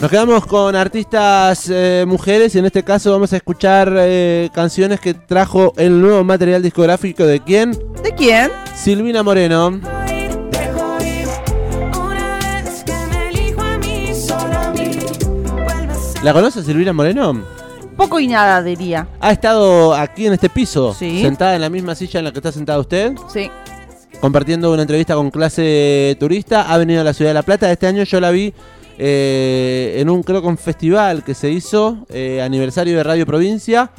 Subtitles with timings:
[0.00, 4.98] Nos quedamos con artistas eh, mujeres y en este caso vamos a escuchar eh, canciones
[4.98, 7.72] que trajo el nuevo material discográfico de quién?
[8.02, 8.50] ¿De quién?
[8.74, 9.78] Silvina Moreno.
[16.22, 17.44] ¿La conoces Silvina Moreno?
[17.94, 19.06] Poco y nada, diría.
[19.20, 20.94] ¿Ha estado aquí en este piso?
[20.94, 21.20] Sí.
[21.20, 23.12] ¿Sentada en la misma silla en la que está sentada usted?
[23.30, 23.50] Sí.
[24.20, 26.72] Compartiendo una entrevista con clase turista.
[26.72, 27.72] Ha venido a la ciudad de La Plata.
[27.72, 28.52] Este año yo la vi
[28.98, 33.90] eh, en un, creo que un festival que se hizo, eh, aniversario de Radio Provincia.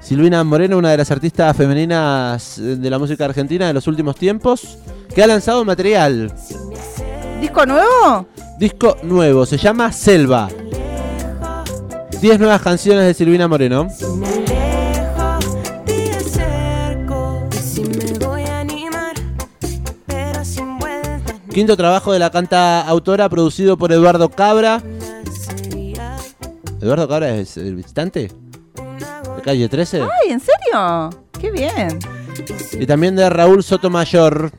[0.00, 4.78] Silvina Moreno, una de las artistas femeninas de la música argentina de los últimos tiempos,
[5.14, 6.32] que ha lanzado material.
[7.40, 8.26] ¿Disco nuevo?
[8.58, 10.48] Disco nuevo, se llama Selva.
[12.20, 13.88] 10 nuevas canciones de Silvina Moreno.
[21.60, 24.82] Quinto trabajo de la canta autora producido por Eduardo Cabra.
[26.80, 28.32] ¿Eduardo Cabra es el visitante?
[29.36, 30.00] ¿De calle 13?
[30.00, 31.10] ¡Ay, en serio!
[31.38, 31.98] ¡Qué bien!
[32.72, 34.50] Y también de Raúl Sotomayor.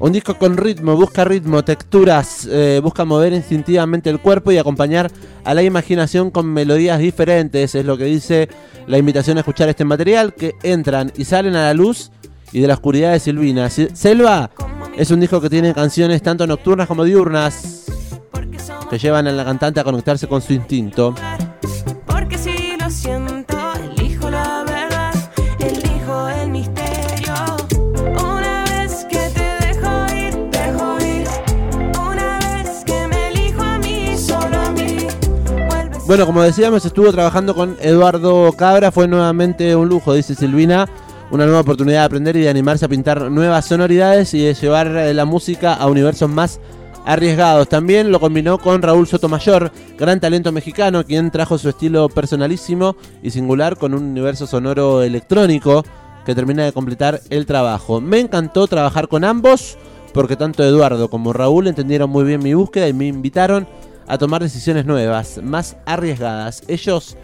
[0.00, 5.12] Un disco con ritmo, busca ritmo, texturas, eh, busca mover instintivamente el cuerpo y acompañar
[5.44, 7.76] a la imaginación con melodías diferentes.
[7.76, 8.48] Es lo que dice
[8.88, 12.10] la invitación a escuchar este material, que entran y salen a la luz
[12.52, 13.68] y de la oscuridad de Silvina.
[13.70, 14.50] Selva
[14.96, 17.86] es un disco que tiene canciones tanto nocturnas como diurnas
[18.90, 21.14] que llevan a la cantante a conectarse con su instinto.
[22.06, 25.14] Porque si lo siento, elijo la verdad,
[25.60, 27.32] elijo el misterio.
[28.20, 31.28] Una vez que te dejo ir, dejo ir.
[32.00, 35.06] Una vez que me elijo a mí, solo a mí.
[35.68, 40.88] Vuelves Bueno, como decíamos, estuvo trabajando con Eduardo Cabra, fue nuevamente un lujo, dice Silvina,
[41.30, 44.88] una nueva oportunidad de aprender y de animarse a pintar nuevas sonoridades y de llevar
[44.88, 46.60] eh, la música a universos más
[47.04, 47.68] arriesgados.
[47.68, 53.30] También lo combinó con Raúl Sotomayor, gran talento mexicano, quien trajo su estilo personalísimo y
[53.30, 55.84] singular con un universo sonoro electrónico
[56.26, 58.00] que termina de completar el trabajo.
[58.00, 59.78] Me encantó trabajar con ambos
[60.12, 63.66] porque tanto Eduardo como Raúl entendieron muy bien mi búsqueda y me invitaron
[64.06, 66.62] a tomar decisiones nuevas, más arriesgadas.
[66.66, 67.16] Ellos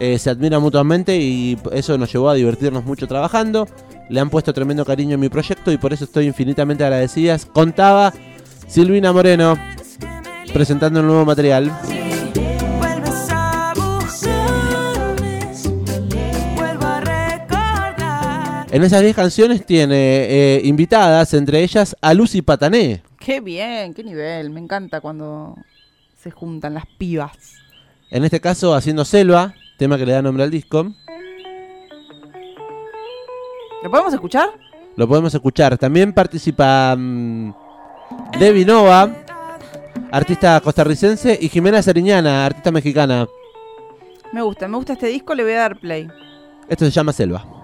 [0.00, 3.68] eh, se admiran mutuamente y eso nos llevó a divertirnos mucho trabajando.
[4.08, 7.38] Le han puesto tremendo cariño en mi proyecto y por eso estoy infinitamente agradecida.
[7.52, 8.12] Contaba
[8.66, 9.56] Silvina Moreno
[10.52, 11.70] presentando el nuevo material.
[11.70, 11.94] a a.
[18.70, 23.02] En esas 10 canciones tiene eh, invitadas, entre ellas a Lucy Patané.
[23.20, 23.94] ¡Qué bien!
[23.94, 24.50] ¡Qué nivel!
[24.50, 25.56] Me encanta cuando
[26.20, 27.36] se juntan las pibas.
[28.10, 30.92] En este caso haciendo Selva, tema que le da nombre al disco.
[33.82, 34.48] ¿Lo podemos escuchar?
[34.96, 35.76] Lo podemos escuchar.
[35.76, 37.52] También participa mm,
[38.38, 39.10] Debbie Nova,
[40.10, 43.26] artista costarricense, y Jimena Sariñana, artista mexicana.
[44.32, 46.08] Me gusta, me gusta este disco, le voy a dar play.
[46.68, 47.63] Esto se llama Selva.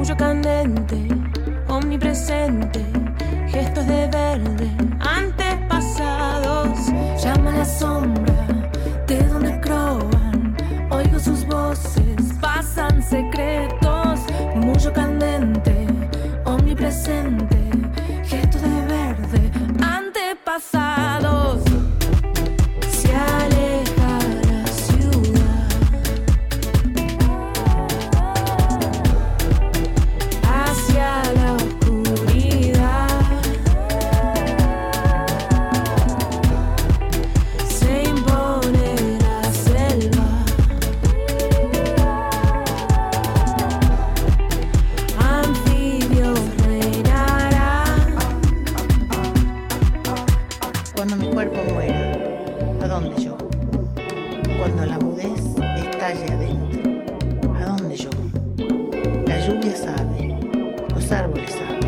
[0.00, 0.96] Murmullo candente,
[1.68, 2.82] omnipresente.
[3.48, 6.78] Gestos de verde, antepasados.
[7.22, 8.46] Llama la sombra
[9.06, 10.56] de donde croan.
[10.90, 13.49] Oigo sus voces, pasan secretos.
[54.58, 55.40] cuando la mudez
[55.76, 57.54] estalle adentro.
[57.58, 58.10] ¿A dónde yo?
[59.26, 60.38] La lluvia sabe,
[60.94, 61.79] los árboles saben.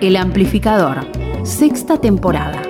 [0.00, 1.06] El Amplificador,
[1.44, 2.62] sexta temporada.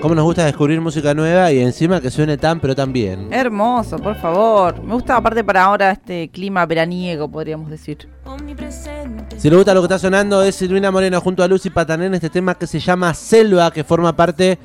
[0.00, 3.28] Cómo nos gusta descubrir música nueva y encima que suene tan pero tan bien.
[3.30, 4.82] Hermoso, por favor.
[4.82, 8.08] Me gusta aparte para ahora este clima veraniego, podríamos decir.
[8.24, 9.38] Omnipresente.
[9.38, 12.14] Si le gusta lo que está sonando es Silvina Moreno junto a Lucy Patané en
[12.14, 14.58] este tema que se llama Selva, que forma parte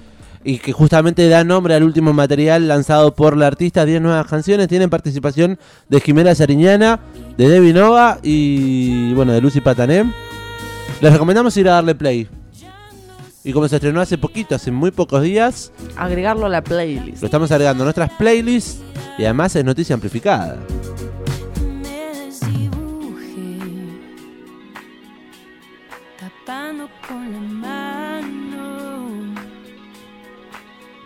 [0.45, 3.83] y que justamente da nombre al último material lanzado por la artista.
[3.83, 5.59] 10 nuevas canciones, tienen participación
[5.89, 7.01] de Jimena Sariñana,
[7.37, 10.11] de Debbie Nova y bueno, de Lucy Patané.
[11.01, 12.27] Les recomendamos ir a darle play.
[13.43, 17.21] Y como se estrenó hace poquito, hace muy pocos días, Agregarlo a la playlist.
[17.21, 18.81] lo estamos agregando a nuestras playlists
[19.17, 20.57] y además es noticia amplificada.
[21.81, 23.59] Me desdibujé,
[26.19, 29.35] tapando con la mano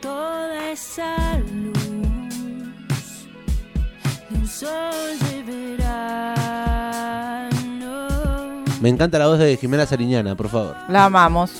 [0.01, 1.40] toda esa
[8.81, 10.75] Me encanta la voz de Jimena Sariñana, por favor.
[10.89, 11.51] La amamos.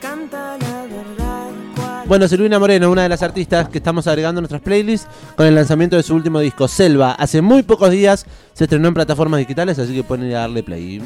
[0.00, 4.42] Canta la verdad, cual Bueno, Silvina Moreno, una de las artistas que estamos agregando a
[4.42, 5.06] nuestras playlists
[5.36, 7.12] con el lanzamiento de su último disco, Selva.
[7.12, 10.64] Hace muy pocos días se estrenó en plataformas digitales, así que pueden ir a darle
[10.64, 11.00] play.